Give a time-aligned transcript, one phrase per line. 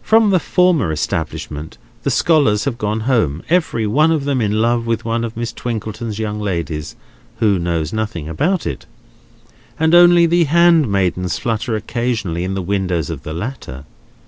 [0.00, 4.86] From the former establishment the scholars have gone home, every one of them in love
[4.86, 6.94] with one of Miss Twinkleton's young ladies
[7.38, 8.86] (who knows nothing about it);
[9.76, 13.84] and only the handmaidens flutter occasionally in the windows of the latter.